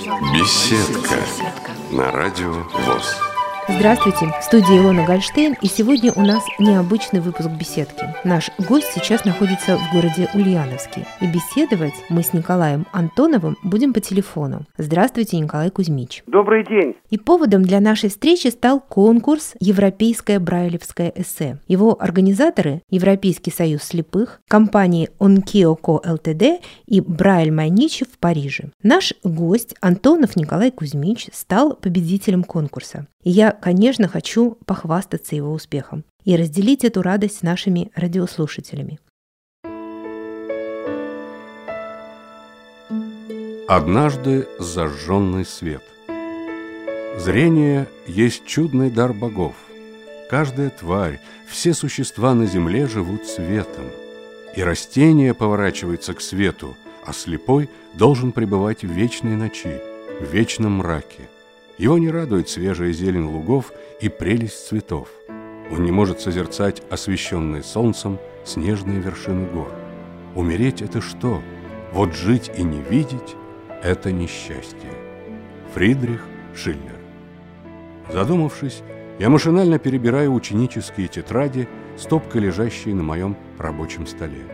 [0.00, 1.18] Беседка
[1.90, 3.29] на радио ВОЗ.
[3.68, 8.14] Здравствуйте, в студии Илона Гольштейн, и сегодня у нас необычный выпуск беседки.
[8.24, 14.00] Наш гость сейчас находится в городе Ульяновске, и беседовать мы с Николаем Антоновым будем по
[14.00, 14.62] телефону.
[14.76, 16.22] Здравствуйте, Николай Кузьмич.
[16.26, 16.96] Добрый день.
[17.10, 21.58] И поводом для нашей встречи стал конкурс «Европейское брайлевское эссе».
[21.68, 28.70] Его организаторы– Европейский союз слепых, компании Онкиоко ЛТД и Брайль Майничи в Париже.
[28.82, 33.06] Наш гость Антонов Николай Кузьмич стал победителем конкурса.
[33.22, 38.98] И я, конечно, хочу похвастаться его успехом и разделить эту радость с нашими радиослушателями.
[43.68, 45.82] Однажды зажженный свет.
[47.18, 49.54] Зрение есть чудный дар богов.
[50.28, 53.84] Каждая тварь, все существа на земле живут светом.
[54.56, 56.76] И растение поворачивается к свету,
[57.06, 59.80] а слепой должен пребывать в вечной ночи,
[60.20, 61.28] в вечном мраке–
[61.80, 63.72] его не радует свежая зелень лугов
[64.02, 65.08] и прелесть цветов.
[65.72, 69.72] Он не может созерцать освещенные солнцем снежные вершины гор.
[70.34, 71.40] Умереть– это что?
[71.92, 73.34] Вот жить и не видеть–
[73.82, 74.92] это несчастье.
[75.72, 76.22] Фридрих
[76.54, 76.98] Шиллер
[78.12, 78.82] Задумавшись,
[79.18, 84.44] я машинально перебираю ученические тетради, стопкой лежащие на моем рабочем столе.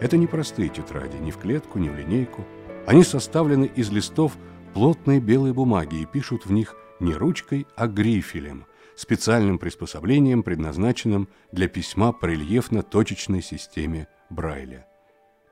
[0.00, 2.46] Это не простые тетради, ни в клетку, ни в линейку.
[2.86, 4.32] Они составлены из листов
[4.72, 11.68] плотной белой бумаги и пишут в них не ручкой, а грифелем, специальным приспособлением, предназначенным для
[11.68, 14.86] письма по рельефно-точечной системе Брайля.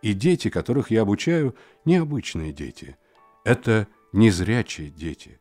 [0.02, 2.96] И дети, которых я обучаю, необычные дети.
[3.44, 5.40] Это незрячие дети.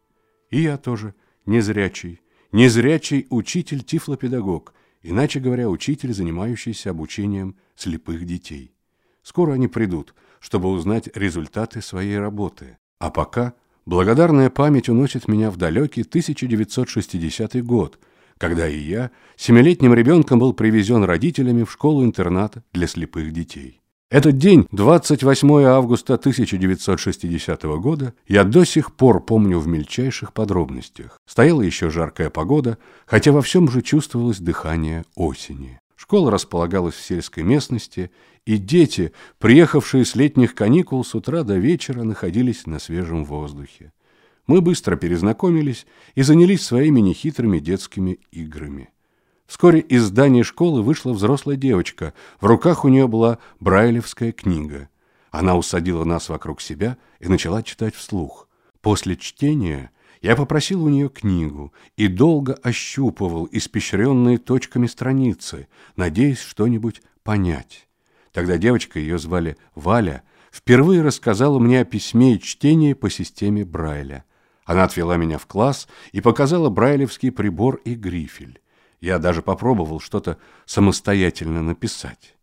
[0.49, 1.13] И я тоже
[1.45, 2.21] незрячий.
[2.51, 8.73] Незрячий учитель-тифлопедагог, иначе говоря, учитель, занимающийся обучением слепых детей.
[9.21, 12.77] Скоро они придут, чтобы узнать результаты своей работы.
[12.97, 13.53] А пока–
[13.87, 17.97] Благодарная память уносит меня в далекий 1960 год,
[18.37, 23.79] когда и я, семилетним ребенком, был привезен родителями в школу-интернат для слепых детей.
[24.11, 31.17] Этот день, 28 августа 1960 года, я до сих пор помню в мельчайших подробностях.
[31.25, 35.79] Стояла еще жаркая погода, хотя во всем же чувствовалось дыхание осени.
[35.97, 38.11] Школа располагалась в сельской местности,
[38.45, 43.91] и дети, приехавшие с летних каникул, с утра до вечера находились на свежем воздухе.
[44.45, 48.91] Мы быстро перезнакомились и занялись своими нехитрыми детскими играми.
[49.47, 52.13] Вскоре из здания школы вышла взрослая девочка.
[52.39, 54.89] В руках у нее была брайлевская книга.
[55.31, 58.47] Она усадила нас вокруг себя и начала читать вслух.
[58.81, 59.89] После чтения
[60.21, 67.87] я попросил у нее книгу и долго ощупывал испещренные точками страницы, надеясь что-нибудь понять.
[68.31, 74.25] Тогда девочка, ее звали Валя, впервые рассказала мне о письме и чтении по системе Брайля.
[74.65, 78.59] Она отвела меня в класс и показала брайлевский прибор и грифель.
[78.99, 82.35] Я даже попробовал что-то самостоятельно написать.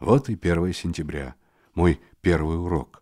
[0.00, 1.34] Вот и 1 сентября,
[1.74, 3.01] мой первый урок.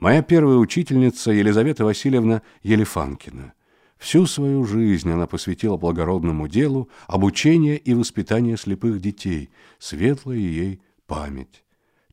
[0.00, 3.52] Моя первая учительница Елизавета Васильевна Елефанкина.
[3.98, 11.64] Всю свою жизнь она посвятила благородному делу обучения и воспитания слепых детей, светлая ей память.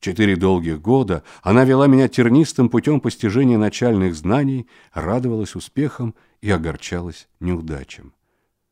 [0.02, 7.30] Четыре долгих года она вела меня тернистым путем постижения начальных знаний, радовалась успехам и огорчалась
[7.40, 8.14] неудачам.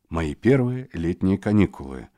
[0.09, 2.09] Мои первые летние каникулы.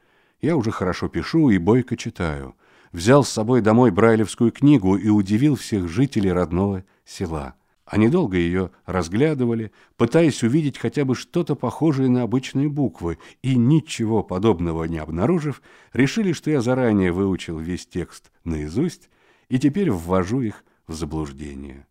[0.41, 2.55] Я уже хорошо пишу и бойко читаю.
[2.97, 7.53] Взял с собой домой брайлевскую книгу и удивил всех жителей родного села.
[7.85, 14.23] Они долго ее разглядывали, пытаясь увидеть хотя бы что-то похожее на обычные буквы, и, ничего
[14.23, 15.61] подобного не обнаружив,
[15.93, 19.11] решили, что я заранее выучил весь текст наизусть
[19.47, 21.85] и теперь ввожу их в заблуждение.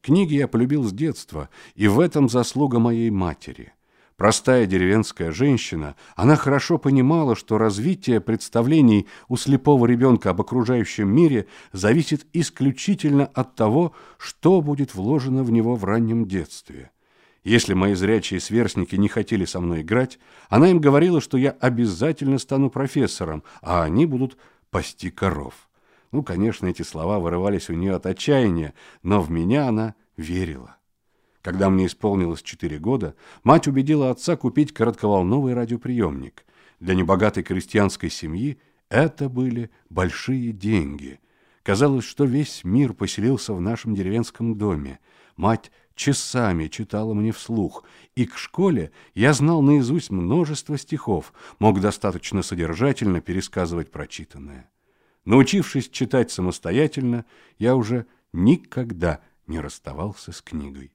[0.00, 3.74] Книги я полюбил с детства, и в этом заслуга моей матери.
[4.16, 11.46] Простая деревенская женщина, она хорошо понимала, что развитие представлений у слепого ребенка об окружающем мире
[11.72, 16.90] зависит исключительно от того, что будет вложено в него в раннем детстве.
[17.44, 22.38] Если мои зрячие сверстники не хотели со мной играть, она им говорила, что я обязательно
[22.38, 24.38] стану профессором, а они будут
[24.70, 25.68] пасти коров.
[26.10, 28.72] Ну, конечно, эти слова вырывались у нее от отчаяния,
[29.02, 30.76] но в меня она верила.
[31.46, 33.14] Когда мне исполнилось четыре года,
[33.44, 36.44] мать убедила отца купить коротковолновый радиоприемник.
[36.80, 38.58] Для небогатой крестьянской семьи
[38.88, 41.20] это были большие деньги.
[41.62, 44.98] Казалось, что весь мир поселился в нашем деревенском доме.
[45.36, 47.84] Мать часами читала мне вслух,
[48.16, 54.68] и к школе я знал наизусть множество стихов, мог достаточно содержательно пересказывать прочитанное.
[55.24, 57.24] Научившись читать самостоятельно,
[57.60, 60.90] я уже никогда не расставался с книгой.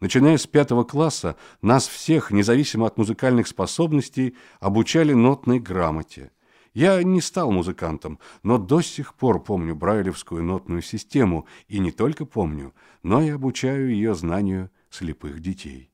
[0.00, 6.32] Начиная с пятого класса, нас всех, независимо от музыкальных способностей, обучали нотной грамоте.
[6.74, 12.26] Я не стал музыкантом, но до сих пор помню брайлевскую нотную систему, и не только
[12.26, 12.74] помню,
[13.04, 15.92] но и обучаю ее знанию слепых детей.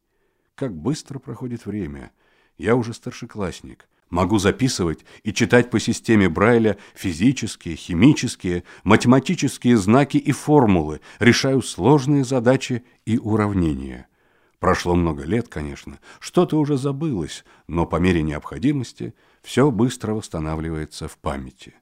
[0.55, 2.12] Как быстро проходит время.
[2.56, 3.90] Я уже старшеклассник.
[4.11, 12.25] Могу записывать и читать по системе Брайля физические, химические, математические знаки и формулы, решаю сложные
[12.25, 14.09] задачи и уравнения.
[14.59, 21.17] Прошло много лет, конечно, что-то уже забылось, но по мере необходимости все быстро восстанавливается в
[21.17, 21.75] памяти.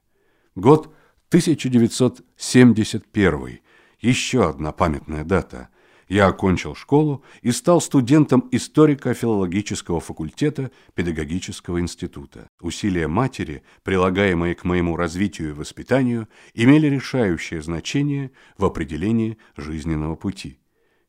[0.55, 0.93] Год
[1.29, 3.59] 1971,
[3.99, 5.69] еще одна памятная дата–
[6.09, 12.49] я окончил школу и стал студентом историко-филологического факультета педагогического института.
[12.59, 20.59] Усилия матери, прилагаемые к моему развитию и воспитанию, имели решающее значение в определении жизненного пути.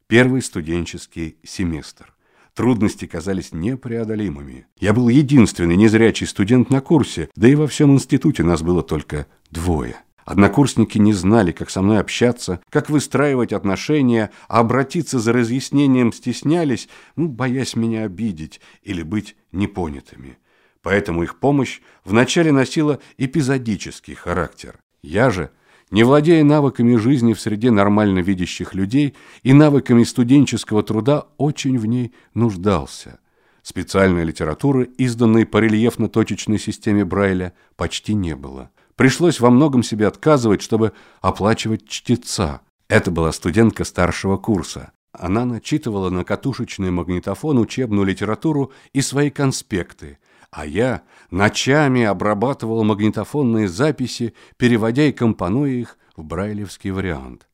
[0.06, 2.14] Первый студенческий семестр.
[2.54, 4.66] Трудности казались непреодолимыми.
[4.78, 9.26] Я был единственный незрячий студент на курсе, да и во всем институте нас было только
[9.50, 9.96] двое.
[10.30, 16.88] Однокурсники не знали, как со мной общаться, как выстраивать отношения, а обратиться за разъяснением стеснялись,
[17.16, 20.38] ну, боясь меня обидеть или быть непонятыми.
[20.82, 24.78] Поэтому их помощь вначале носила эпизодический характер.
[25.02, 25.50] Я же,
[25.90, 31.86] не владея навыками жизни в среде нормально видящих людей и навыками студенческого труда, очень в
[31.86, 33.18] ней нуждался.
[33.64, 38.70] Специальной литературы, изданной по рельефно-точечной системе Брайля, почти не было.
[39.00, 40.92] Пришлось во многом себе отказывать, чтобы
[41.22, 42.60] оплачивать чтеца.
[42.86, 44.92] Это была студентка старшего курса.
[45.12, 50.18] Она начитывала на катушечный магнитофон учебную литературу и свои конспекты,
[50.50, 51.00] а я
[51.30, 57.48] ночами обрабатывал магнитофонные записи, переводя и компонуя их в брайлевский вариант.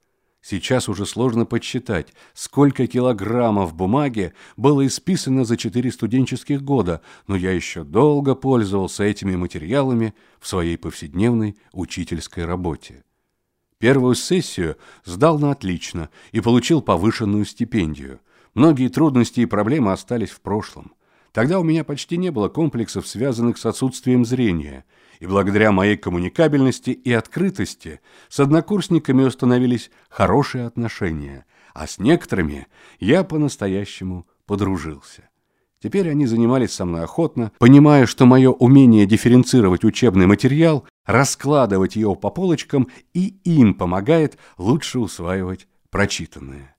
[0.49, 7.51] Сейчас уже сложно подсчитать, сколько килограммов бумаги было исписано за четыре студенческих года, но я
[7.51, 13.03] еще долго пользовался этими материалами в своей повседневной учительской работе.
[13.79, 18.21] Первую сессию сдал на отлично и получил повышенную стипендию.
[18.55, 20.93] Многие трудности и проблемы остались в прошлом.
[21.37, 24.87] Тогда у меня почти не было комплексов, связанных с отсутствием зрения–
[25.21, 32.67] и благодаря моей коммуникабельности и открытости с однокурсниками установились хорошие отношения, а с некоторыми
[33.00, 35.31] я по-настоящему подружился.
[35.83, 42.15] Теперь они занимались со мной охотно, понимая, что мое умение дифференцировать учебный материал, раскладывать его
[42.15, 46.75] по полочкам и им помогает лучше усваивать прочитанное.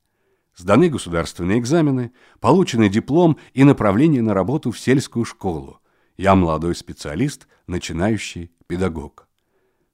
[0.58, 5.80] Сданы государственные экзамены, получены диплом и направление на работу в сельскую школу.
[6.18, 9.28] Я молодой специалист, начинающий педагог.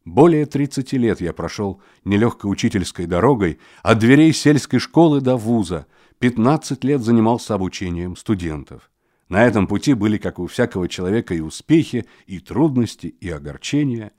[0.06, 5.86] Более 30 лет я прошел нелегкой учительской дорогой от дверей сельской школы до вуза,
[6.20, 8.90] 15 лет занимался обучением студентов.
[9.28, 14.14] На этом пути были, как у всякого человека, и успехи, и трудности, и огорчения.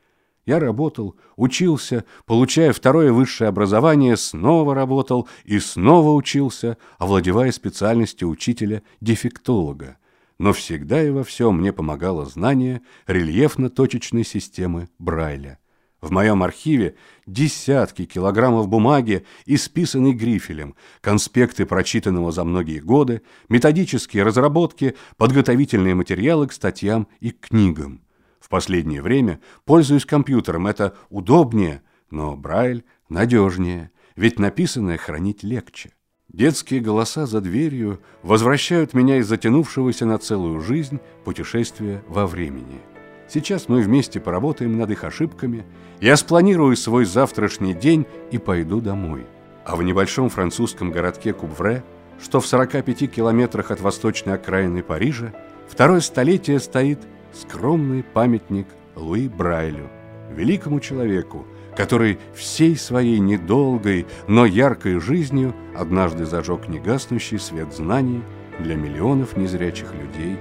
[0.47, 9.97] Я работал, учился, получая второе высшее образование, снова работал и снова учился, овладевая специальностью учителя-дефектолога
[10.39, 15.59] но всегда и во всем мне помогало знание рельефно-точечной системы Брайля.
[16.01, 16.97] В моем архиве
[17.27, 26.53] десятки килограммов бумаги, исписанной грифелем, конспекты прочитанного за многие годы, методические разработки, подготовительные материалы к
[26.53, 28.04] статьям и книгам.
[28.45, 35.93] В последнее время пользуюсь компьютером, это удобнее, но Брайль надежнее, ведь написанное хранить легче.
[36.29, 42.83] Детские голоса за дверью возвращают меня из затянувшегося на целую жизнь путешествия во времени.
[43.31, 45.65] Сейчас мы вместе поработаем над их ошибками,
[46.03, 49.25] я спланирую свой завтрашний день и пойду домой.
[49.65, 51.83] А в небольшом французском городке Кубвре,
[52.21, 55.33] что в 45 километрах от восточной окраины Парижа,
[55.67, 56.99] второе столетие стоит
[57.35, 59.89] скромный памятник Луи Брайлю,
[60.31, 68.23] великому человеку, который всей своей недолгой, но яркой жизнью однажды зажег негаснущий свет знаний
[68.61, 70.37] для миллионов незрячих людей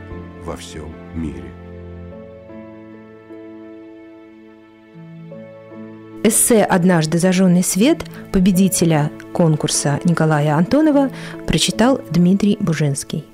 [0.45, 1.51] во всем мире.
[6.25, 11.09] Эссе «Однажды зажженный свет» победителя конкурса Николая Антонова
[11.45, 13.25] прочитал Дмитрий Буженский.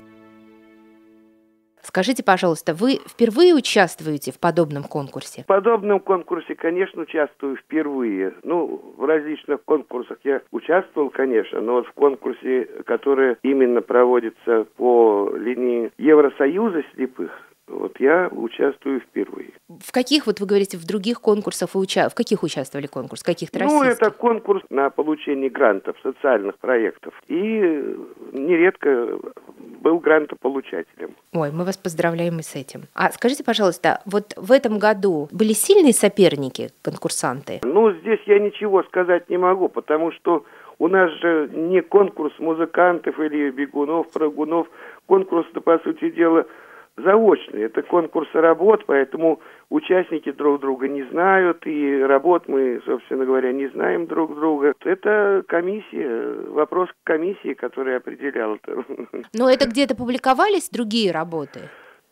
[1.82, 5.42] Скажите, пожалуйста, вы впервые участвуете в подобном конкурсе?
[5.42, 8.34] В подобном конкурсе, конечно, участвую впервые.
[8.42, 15.32] Ну, в различных конкурсах я участвовал, конечно, но вот в конкурсе, который именно проводится по
[15.36, 17.30] линии Евросоюза слепых,
[17.70, 19.52] вот я участвую впервые.
[19.68, 22.08] В каких, вот вы говорите, в других конкурсах вы уча...
[22.08, 23.22] в каких участвовали конкурс?
[23.22, 27.14] Каких-то Ну, это конкурс на получение грантов, социальных проектов.
[27.28, 27.36] И
[28.32, 29.18] нередко
[29.80, 31.14] был грантополучателем.
[31.32, 32.82] Ой, мы вас поздравляем и с этим.
[32.94, 37.60] А скажите, пожалуйста, вот в этом году были сильные соперники, конкурсанты?
[37.62, 40.44] Ну, здесь я ничего сказать не могу, потому что
[40.78, 44.68] у нас же не конкурс музыкантов или бегунов, прыгунов.
[45.06, 46.46] Конкурс-то, по сути дела,
[47.00, 47.62] заочный.
[47.62, 53.68] Это конкурс работ, поэтому участники друг друга не знают, и работ мы, собственно говоря, не
[53.68, 54.74] знаем друг друга.
[54.84, 58.58] Это комиссия, вопрос комиссии, которая определяла.
[59.34, 61.60] Но это где-то публиковались другие работы?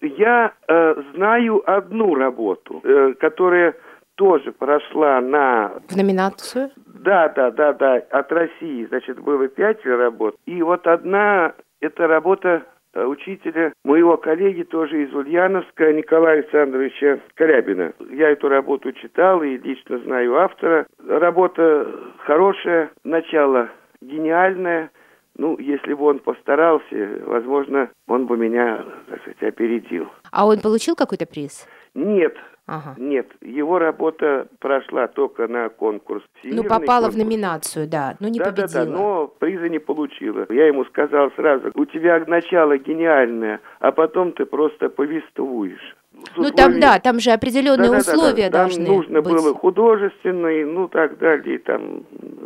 [0.00, 3.74] Я э, знаю одну работу, э, которая
[4.14, 5.80] тоже прошла на...
[5.88, 6.70] В номинацию?
[6.86, 10.36] Да, да, да, да, от России, значит, было пять работ.
[10.46, 12.64] И вот одна, это работа
[13.06, 17.92] учителя, моего коллеги тоже из Ульяновска, Николая Александровича Корябина.
[18.10, 20.86] Я эту работу читал и лично знаю автора.
[21.06, 21.86] Работа
[22.24, 23.68] хорошая, начало
[24.00, 24.90] гениальное.
[25.36, 30.08] Ну, если бы он постарался, возможно, он бы меня, так сказать, опередил.
[30.32, 31.66] А он получил какой-то приз?
[31.98, 32.36] Нет,
[32.70, 32.94] Ага.
[32.98, 36.22] Нет, его работа прошла только на конкурс.
[36.44, 37.14] Ну, попала конкурс.
[37.14, 38.68] в номинацию, да, но не да, победила.
[38.68, 40.46] Да, да, но приза не получила.
[40.50, 45.96] Я ему сказал сразу, у тебя начало гениальное, а потом ты просто повествуешь.
[46.36, 49.32] Ну там да, там же определенные да, условия да, да, должны Там нужно быть.
[49.32, 52.04] было художественный, ну так далее, там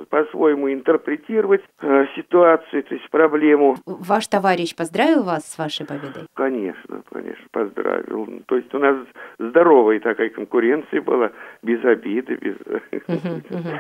[0.09, 3.77] по-своему интерпретировать э, ситуацию, то есть проблему.
[3.87, 6.25] Ваш товарищ поздравил вас с вашей победой?
[6.35, 8.29] Конечно, конечно, поздравил.
[8.47, 8.97] То есть у нас
[9.39, 12.57] здоровая такая конкуренция была, без обиды, без...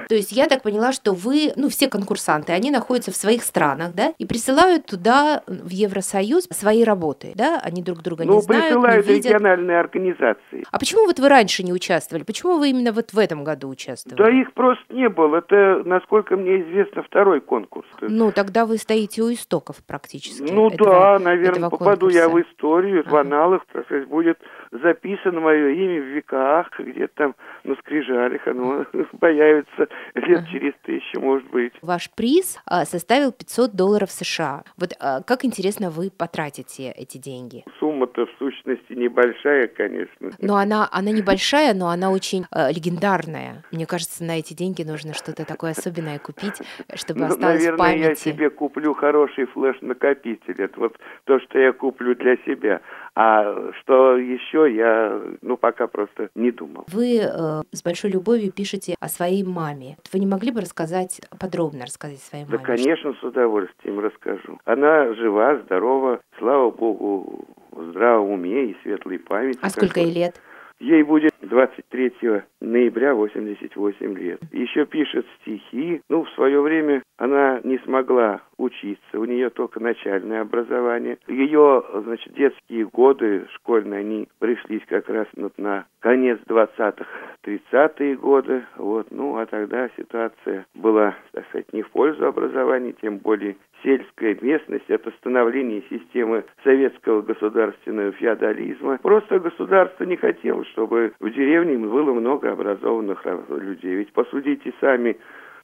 [0.08, 3.94] То есть я так поняла, что вы, ну все конкурсанты, они находятся в своих странах,
[3.94, 8.64] да, и присылают туда, в Евросоюз, свои работы, да, они друг друга ну, не знают,
[8.64, 9.26] присылают не видят.
[9.26, 10.64] региональные организации.
[10.70, 12.24] А почему вот вы раньше не участвовали?
[12.24, 14.22] Почему вы именно вот в этом году участвовали?
[14.22, 15.36] Да их просто не было.
[15.36, 17.86] Это, насколько мне известно, второй конкурс.
[18.00, 20.50] Ну, тогда вы стоите у истоков практически.
[20.50, 22.18] Ну этого, да, наверное, попаду конкурса.
[22.18, 24.38] я в историю, в аналог, так сказать, будет
[24.72, 28.86] записано мое имя в веках, где-то там на скрижалях оно
[29.20, 31.72] появится лет через тысячу, может быть.
[31.82, 34.64] Ваш приз а, составил 500 долларов США.
[34.78, 37.64] Вот а, как интересно вы потратите эти деньги?
[37.78, 40.30] Сумма-то в сущности небольшая, конечно.
[40.40, 43.64] Но она, она небольшая, но она очень э, легендарная.
[43.72, 46.60] Мне кажется, на эти деньги нужно что-то такое особенное купить,
[46.94, 48.08] чтобы ну, осталось наверное, в памяти.
[48.08, 50.54] я себе куплю хороший флеш-накопитель.
[50.58, 52.80] Это вот то, что я куплю для себя.
[53.14, 56.84] А что еще, я, ну, пока просто не думал.
[56.88, 59.96] Вы э, с большой любовью пишете о своей маме.
[60.12, 62.58] Вы не могли бы рассказать, подробно рассказать о своей маме?
[62.58, 64.58] Да, конечно, с удовольствием расскажу.
[64.64, 69.58] Она жива, здорова, слава богу, в здравом уме и светлой памяти.
[69.62, 70.40] А сколько ей лет?
[70.82, 74.40] Ей будет 23 ноября 88 лет.
[74.50, 76.02] Еще пишет стихи.
[76.08, 79.20] Ну, в свое время она не смогла учиться.
[79.20, 81.18] У нее только начальное образование.
[81.28, 87.06] Ее, значит, детские годы школьные, они пришлись как раз вот на конец 20-х,
[87.44, 88.64] 30-е годы.
[88.76, 89.06] Вот.
[89.12, 94.84] Ну, а тогда ситуация была, так сказать, не в пользу образования, тем более сельская местность,
[94.88, 98.98] это становление системы советского государственного феодализма.
[99.02, 103.96] Просто государство не хотело, чтобы в деревне было много образованных людей.
[103.96, 105.16] Ведь посудите сами,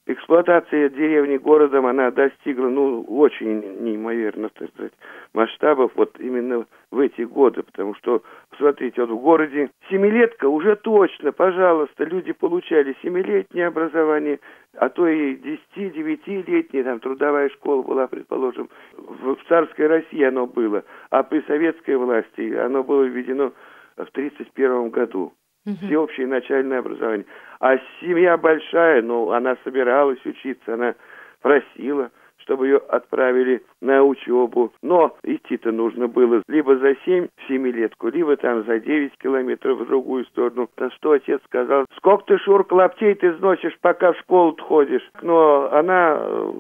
[0.09, 4.93] эксплуатация деревни городом, она достигла, ну, очень неимоверно, так сказать,
[5.35, 11.33] масштабов вот именно в эти годы, потому что, посмотрите, вот в городе семилетка уже точно,
[11.33, 14.41] пожалуйста, люди получали семилетнее образование,
[14.79, 20.85] а то и десяти-девятилетнее, там трудовая школа была, предположим, в, в царской России оно было,
[21.11, 23.53] а при советской власти оно было введено
[23.97, 25.35] в 1931 году.
[25.83, 27.27] Всеобщее начальное образование.
[27.61, 30.95] А семья большая, ну, она собиралась учиться, она
[31.43, 34.73] просила, чтобы ее отправили на учебу.
[34.83, 40.25] Но идти-то нужно было либо за семь семилетку, либо там за девять километров в другую
[40.27, 40.69] сторону.
[40.77, 41.87] Да что отец сказал?
[41.97, 45.09] Сколько ты, Шурка, лаптей ты сносишь, пока в школу ходишь?
[45.21, 46.53] Но она э,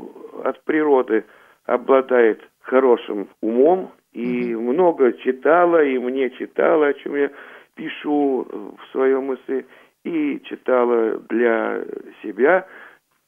[0.45, 1.25] от природы
[1.65, 7.31] обладает хорошим умом и много читала, и мне читала, о чем я
[7.75, 9.65] пишу в своем эссе,
[10.05, 11.85] и читала для
[12.23, 12.67] себя,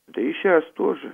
[0.09, 1.13] да и сейчас тоже.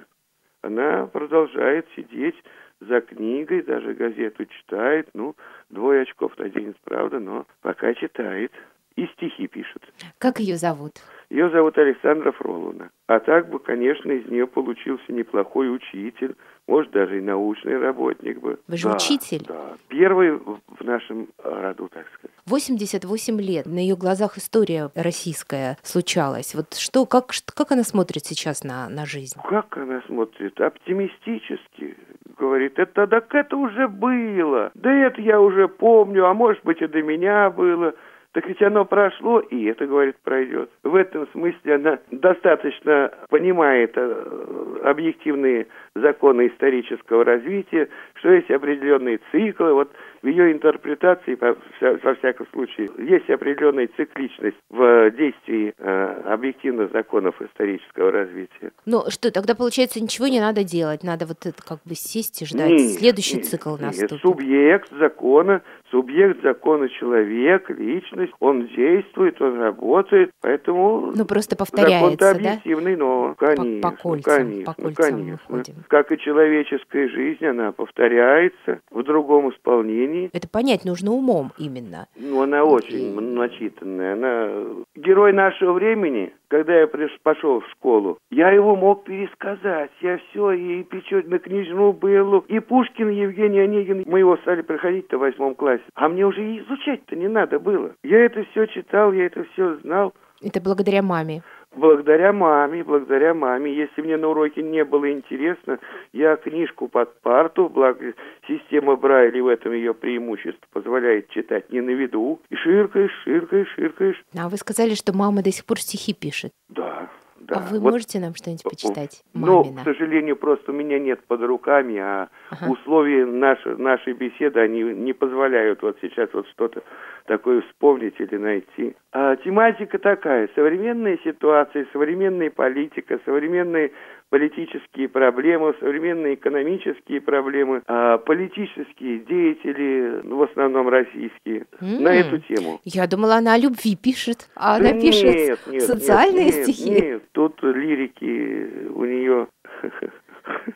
[0.62, 2.36] Она продолжает сидеть
[2.80, 5.34] за книгой, даже газету читает, ну,
[5.70, 8.52] двое очков наденет, правда, но пока читает.
[8.96, 9.82] И стихи пишет.
[10.18, 10.92] Как ее зовут?
[11.28, 12.90] Ее зовут Александра Фроловна.
[13.06, 16.34] А так бы, конечно, из нее получился неплохой учитель,
[16.66, 18.58] может, даже и научный работник бы.
[18.66, 19.44] Вы же да, учитель?
[19.46, 22.37] Да, первый в нашем роду, так сказать.
[22.46, 26.54] 88 лет, на ее глазах история российская случалась.
[26.54, 29.38] Вот что, как, как она смотрит сейчас на, на жизнь?
[29.49, 30.61] Как она смотрит?
[30.61, 31.96] Оптимистически.
[32.38, 34.70] говорит, это так это уже было.
[34.75, 37.94] Да это я уже помню, а может быть и до меня было.
[38.37, 40.69] Так ведь оно прошло, и это, говорит, пройдет.
[40.83, 49.73] В этом смысле она достаточно понимает э, объективные законы исторического развития, что есть определенные циклы.
[49.73, 49.90] Вот
[50.21, 58.11] в ее интерпретации, во всяком случае, есть определенная цикличность в действии э, объективных законов исторического
[58.11, 58.73] развития.
[58.85, 62.45] Ну что, тогда получается ничего не надо делать, надо вот это как бы сесть и
[62.45, 62.71] ждать.
[62.71, 64.11] Нет, Следующий нет, цикл наступит.
[64.12, 71.12] Нет, субъект закона, субъект закона человек, личность, он действует, он работает, поэтому...
[71.14, 73.05] Ну просто повторяется, закон объективный, да?
[73.05, 75.62] но, конечно, по, по кольцам, конечно, по кольцам конечно.
[75.88, 80.31] Как и человеческая жизнь, она повторяется в другом исполнении.
[80.33, 82.07] Это понять нужно умом именно.
[82.16, 83.21] Ну, она очень и...
[83.21, 84.14] начитанная.
[84.14, 86.33] Она герой нашего времени.
[86.49, 87.11] Когда я приш...
[87.23, 89.90] пошел в школу, я его мог пересказать.
[90.00, 94.05] Я все, и Печет на книжную было, и Пушкин, Евгений Онегин.
[94.07, 95.75] Мы его стали проходить-то в восьмом классе.
[95.95, 97.92] А мне уже изучать-то не надо было.
[98.02, 100.14] Я это все читал, я это все знал.
[100.42, 101.42] Это благодаря маме.
[101.75, 103.75] Благодаря маме, благодаря маме.
[103.75, 105.78] Если мне на уроке не было интересно,
[106.12, 108.14] я книжку под парту, благо
[108.49, 112.40] система Брайли в этом ее преимущество позволяет читать не на виду.
[112.49, 114.25] И ширкаешь, ширкаешь, ширкаешь.
[114.38, 116.52] А вы сказали, что мама до сих пор стихи пишет.
[116.68, 117.11] Да.
[117.40, 117.57] Да.
[117.57, 119.23] А вы вот, можете нам что-нибудь почитать?
[119.35, 122.73] Ну, к сожалению, просто у меня нет под руками, а ага.
[122.73, 126.83] условия нашей, нашей беседы, они не позволяют вот сейчас вот что-то
[127.26, 128.97] такое вспомнить или найти.
[129.12, 133.93] А тематика такая, современная ситуация, современная политика, современные
[134.30, 142.00] политические проблемы, современные экономические проблемы, а политические деятели, ну, в основном российские, mm.
[142.00, 142.80] на эту тему.
[142.85, 146.90] Я думала, она о любви пишет, а она пишет нет, нет, социальные нет, стихи.
[146.90, 149.49] Нет, тут лирики у нее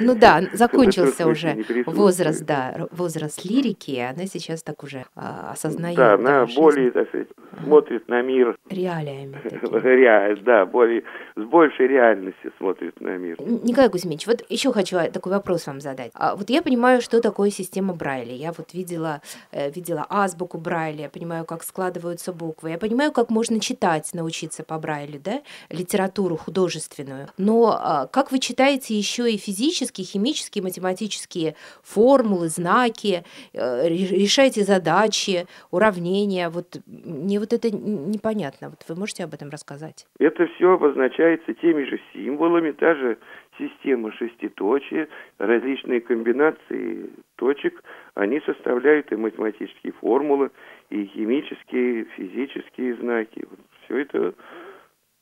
[0.00, 5.96] ну да, закончился уже возраст, да, возраст лирики, она сейчас так уже а, осознает.
[5.96, 7.28] Да, она более, так сказать,
[7.62, 8.56] смотрит на мир.
[8.70, 9.40] Реалиями.
[9.82, 11.04] Реаль, да, более,
[11.36, 13.36] с большей реальностью смотрит на мир.
[13.40, 16.12] Николай Кузьмич, вот еще хочу такой вопрос вам задать.
[16.14, 18.34] А вот я понимаю, что такое система Брайля.
[18.34, 19.20] Я вот видела,
[19.50, 24.64] э, видела азбуку Брайля, я понимаю, как складываются буквы, я понимаю, как можно читать, научиться
[24.64, 27.28] по Брайлю, да, литературу художественную.
[27.38, 35.46] Но а, как вы читаете еще и физические, химические, математические формулы, знаки, э, решаете задачи,
[35.70, 36.48] уравнения.
[36.48, 38.70] Вот мне вот это непонятно.
[38.70, 40.06] Вот вы можете об этом рассказать?
[40.18, 43.18] Это все обозначается теми же символами, та же
[43.58, 47.82] система шеститочия, различные комбинации точек,
[48.14, 50.50] они составляют и математические формулы,
[50.88, 53.44] и химические, физические знаки.
[53.50, 54.34] Вот все это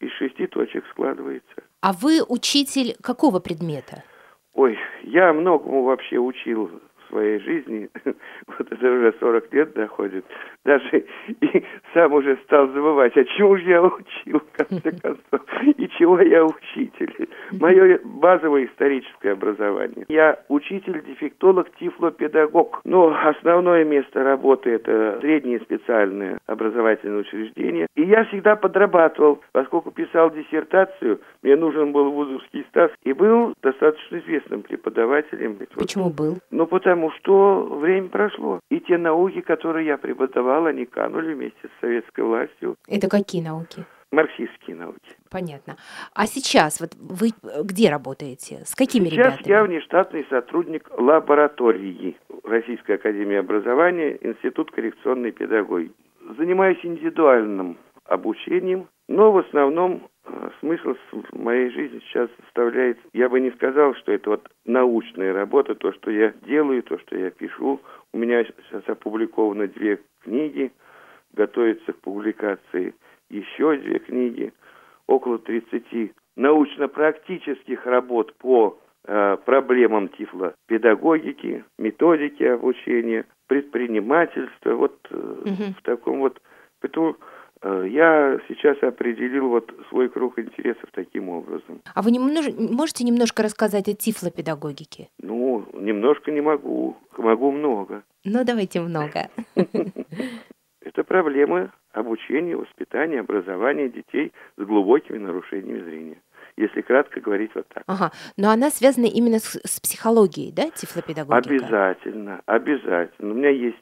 [0.01, 1.62] из шести точек складывается.
[1.83, 4.05] А вы учитель какого предмета?
[4.55, 6.71] Ой, я многому вообще учил
[7.11, 10.25] своей жизни, вот это уже 40 лет доходит,
[10.64, 11.05] даже
[11.40, 15.46] и сам уже стал забывать, а чему же я учил, в конце концов,
[15.77, 17.29] и чего я учитель.
[17.53, 20.05] Мое базовое историческое образование.
[20.09, 22.81] Я учитель-дефектолог, тифлопедагог.
[22.85, 27.87] Но основное место работы– это среднее специальное образовательное учреждение.
[27.94, 34.18] И я всегда подрабатывал, поскольку писал диссертацию, мне нужен был вузовский стаж, и был достаточно
[34.18, 35.59] известным преподавателем.
[35.75, 36.38] Почему был?
[36.51, 38.61] Ну, потому потому что время прошло.
[38.71, 42.77] И те науки, которые я преподавал, они канули вместе с советской властью.
[42.89, 43.85] Это какие науки?
[44.13, 45.17] Марксистские науки.
[45.31, 45.77] Понятно.
[46.15, 47.31] А сейчас вот вы
[47.65, 48.65] где работаете?
[48.65, 49.37] С какими сейчас ребятами?
[49.39, 55.95] Сейчас я внештатный сотрудник лаборатории Российской Академии Образования, Институт коррекционной педагогики.
[56.37, 60.09] Занимаюсь индивидуальным обучением, но в основном
[60.61, 60.94] смысл
[61.33, 66.11] моей жизни сейчас составляет, я бы не сказал, что это вот научная работа, то, что
[66.11, 67.80] я делаю, то, что я пишу.
[68.12, 70.72] У меня сейчас опубликовано две книги,
[71.33, 72.94] готовится к публикации
[73.30, 74.52] еще две книги,
[75.06, 85.74] около 30 научно-практических работ по э, проблемам тифлопедагогики, методики обучения, предпринимательства, вот э, угу.
[85.78, 86.40] в таком вот...
[86.80, 87.16] Поэтому
[87.62, 91.83] я сейчас определил вот свой круг интересов таким образом.
[91.94, 92.46] А вы немнож...
[92.57, 95.09] можете немножко рассказать о тифлопедагогике?
[95.20, 96.96] Ну, немножко не могу.
[97.18, 98.03] Могу много.
[98.25, 99.29] Ну, давайте много.
[100.81, 106.23] Это проблемы обучения, воспитания, образования детей с глубокими нарушениями зрения
[106.57, 107.85] если кратко говорить вот так.
[107.87, 111.37] Ага, но она связана именно с, с психологией, да, тифлопедагогика?
[111.37, 113.33] Обязательно, обязательно.
[113.33, 113.77] У меня есть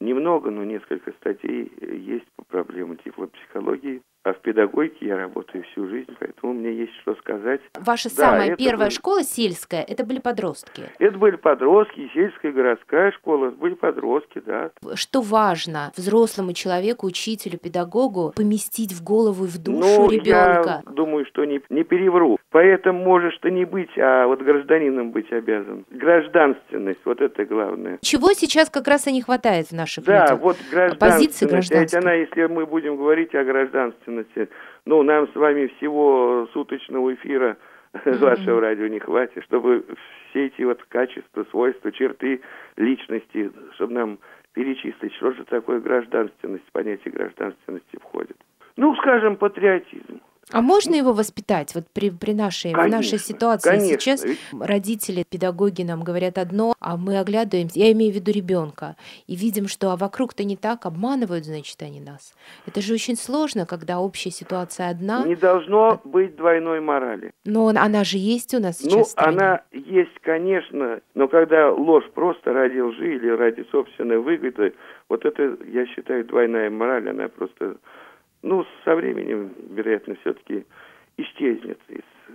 [0.00, 4.02] немного, но несколько статей есть по проблемам тифлопсихологии.
[4.24, 7.60] А в педагогике я работаю всю жизнь, поэтому мне есть что сказать.
[7.78, 8.94] Ваша да, самая первая были...
[8.94, 10.82] школа сельская, это были подростки?
[10.98, 14.70] Это были подростки, сельская городская школа, были подростки, да.
[14.94, 20.82] Что важно взрослому человеку, учителю, педагогу поместить в голову и в душу ну, ребенка?
[20.86, 22.38] я думаю, что не, не перевру.
[22.50, 25.84] Поэтому можешь ты не быть, а вот гражданином быть обязан.
[25.90, 27.98] Гражданственность, вот это главное.
[28.00, 30.28] Чего сейчас как раз и не хватает в наших да, людях?
[30.28, 30.98] Да, вот гражданственность.
[30.98, 33.44] Позиции Ведь она, если мы будем говорить о
[34.08, 34.48] гражданственности,
[34.84, 37.56] ну, нам с вами всего суточного эфира
[37.92, 38.18] mm-hmm.
[38.18, 39.84] вашего радио не хватит, чтобы
[40.30, 42.40] все эти вот качества, свойства, черты
[42.76, 44.18] личности, чтобы нам
[44.54, 48.36] перечислить, что же такое гражданственность, понятие гражданственности входит.
[48.76, 50.20] Ну, скажем, патриотизм.
[50.52, 53.70] А можно его воспитать вот при, при нашей, конечно, в нашей ситуации?
[53.70, 53.98] Конечно.
[53.98, 59.36] Сейчас родители, педагоги нам говорят одно, а мы оглядываемся, я имею в виду ребенка, и
[59.36, 62.34] видим, что а вокруг-то не так, обманывают, значит, они нас.
[62.66, 65.24] Это же очень сложно, когда общая ситуация одна.
[65.24, 66.08] Не должно а...
[66.08, 67.32] быть двойной морали.
[67.44, 69.14] Но она же есть у нас сейчас.
[69.16, 74.74] Ну, она есть, конечно, но когда ложь просто ради лжи или ради собственной выгоды,
[75.08, 77.76] вот это, я считаю, двойная мораль, она просто
[78.42, 80.64] ну, со временем, вероятно, все-таки
[81.16, 82.32] исчезнет из э,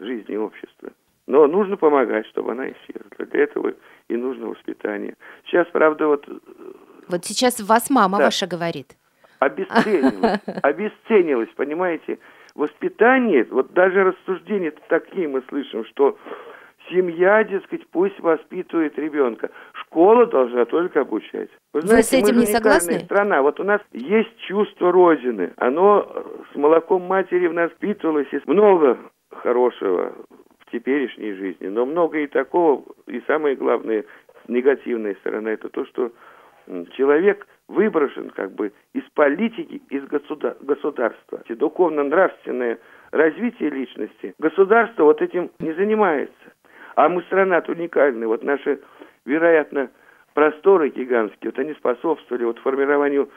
[0.00, 0.90] жизни общества.
[1.26, 3.26] Но нужно помогать, чтобы она исчезла.
[3.30, 3.74] Для этого
[4.08, 5.14] и нужно воспитание.
[5.46, 6.28] Сейчас, правда, вот...
[6.28, 6.32] Э,
[7.08, 8.96] вот сейчас вас мама да, ваша говорит.
[9.38, 12.18] Обесценилась, обесценилась, понимаете?
[12.54, 16.18] Воспитание, вот даже рассуждения такие мы слышим, что
[16.90, 19.50] Семья, дескать, пусть воспитывает ребенка.
[19.74, 21.50] Школа должна только обучать.
[21.72, 22.98] Вы, знаете, Вы с этим мы не согласны?
[23.00, 23.42] страна.
[23.42, 25.52] Вот у нас есть чувство Родины.
[25.56, 28.26] Оно с молоком матери в нас впитывалось.
[28.32, 28.98] Есть много
[29.30, 30.12] хорошего
[30.58, 32.84] в теперешней жизни, но много и такого.
[33.06, 34.04] И самое главное,
[34.48, 36.10] негативная сторона, это то, что
[36.96, 41.40] человек выброшен как бы из политики, из государ государства.
[41.48, 42.78] Духовно-нравственное
[43.12, 44.34] развитие личности.
[44.40, 46.34] Государство вот этим не занимается.
[46.96, 48.26] А мы страна-то уникальная.
[48.26, 48.80] Вот наши,
[49.24, 49.90] вероятно,
[50.34, 53.28] просторы гигантские, вот они способствовали вот формированию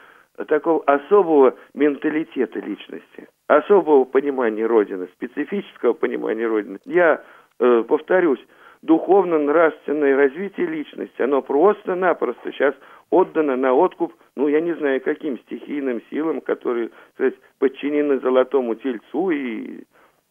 [0.46, 6.78] такого особого менталитета личности, особого понимания Родины, специфического понимания Родины.
[6.84, 7.22] Я
[7.60, 8.44] э, повторюсь,
[8.82, 12.74] духовно-нравственное развитие личности, оно просто-напросто сейчас
[13.10, 19.30] отдано на откуп, ну, я не знаю, каким стихийным силам, которые, сказать, подчинены золотому тельцу
[19.30, 19.84] и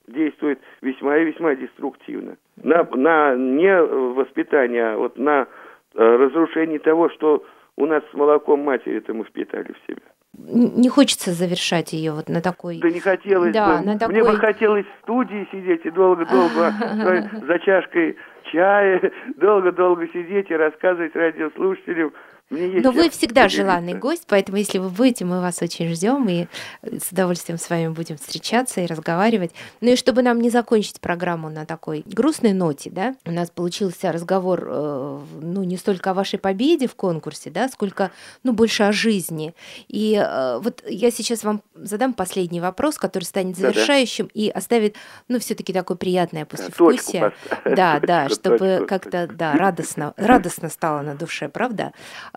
[0.07, 2.37] действует весьма и весьма деструктивно.
[2.61, 5.47] На, на не воспитание, а вот на
[5.93, 7.43] разрушение того, что
[7.75, 10.01] у нас с молоком матери это мы впитали в себя.
[10.35, 12.79] Не хочется завершать ее вот на такой...
[12.79, 13.85] Да не хотелось да, бы.
[13.85, 14.15] На такой...
[14.15, 16.73] Мне бы хотелось в студии сидеть и долго-долго
[17.47, 18.17] за чашкой
[18.51, 22.13] чая, долго-долго сидеть и рассказывать радиослушателям
[22.53, 26.47] но вы всегда желанный гость, поэтому если вы будете, мы вас очень ждем и
[26.83, 29.51] с удовольствием с вами будем встречаться и разговаривать.
[29.81, 34.11] Ну и чтобы нам не закончить программу на такой грустной ноте, да, у нас получился
[34.11, 38.11] разговор, э, ну не столько о вашей победе в конкурсе, да, сколько,
[38.43, 39.53] ну больше о жизни.
[39.87, 44.41] И э, вот я сейчас вам задам последний вопрос, который станет завершающим Да-да.
[44.41, 44.95] и оставит,
[45.27, 47.33] ну все-таки такое приятное послевкусие.
[47.65, 51.93] Да, да, чтобы как-то, да, радостно, радостно стало на душе, правда?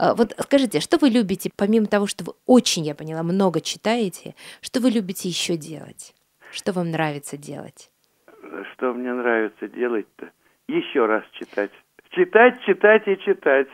[0.07, 4.35] А, вот скажите, что вы любите, помимо того, что вы очень, я поняла, много читаете,
[4.61, 6.15] что вы любите еще делать?
[6.53, 7.91] Что вам нравится делать?
[8.73, 10.31] Что мне нравится делать-то?
[10.69, 11.73] Еще раз читать.
[12.17, 13.67] Читать, читать и читать.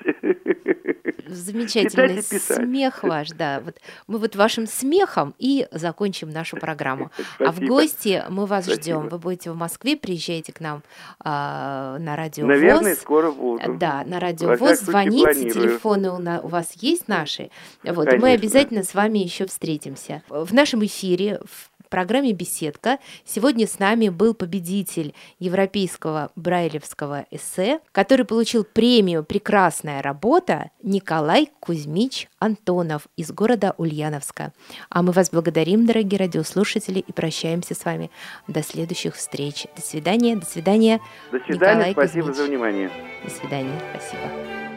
[1.29, 3.61] Замечательный читать и смех ваш, да.
[3.65, 3.77] Вот
[4.09, 7.13] мы вот вашим смехом и закончим нашу программу.
[7.15, 7.49] Спасибо.
[7.49, 9.09] А в гости мы вас ждем.
[9.09, 10.83] Вы будете в Москве, приезжайте к нам
[11.21, 13.01] а, на радио Наверное, ВОЗ.
[13.01, 13.77] скоро буду.
[13.79, 14.81] Да, на радио ВОЗ.
[14.81, 15.53] Звоните, планирую.
[15.53, 17.51] телефоны у, на, у вас есть наши.
[17.85, 18.27] Вот, Конечно.
[18.27, 20.23] мы обязательно с вами еще встретимся.
[20.29, 28.25] В нашем эфире в программе «Беседка» сегодня с нами был победитель Европейского Брайлевского эссе, который
[28.25, 34.55] получил премию «Прекрасная работа» Николай Кузьмич Антонов из города Ульяновска.
[34.89, 38.11] А мы вас благодарим, дорогие радиослушатели, и прощаемся с вами.
[38.49, 39.67] До следующих встреч.
[39.77, 40.35] До свидания.
[40.37, 40.99] До свидания.
[41.31, 41.75] До свидания.
[41.75, 42.37] Николай спасибо Кузьмич.
[42.39, 42.91] за внимание.
[43.23, 43.79] До свидания.
[43.91, 44.72] Спасибо.